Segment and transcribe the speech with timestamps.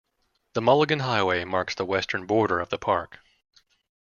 [0.53, 3.19] The Mulligan Highway marks the western border of the park.